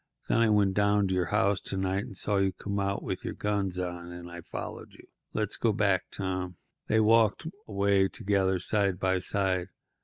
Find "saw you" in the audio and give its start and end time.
2.17-2.53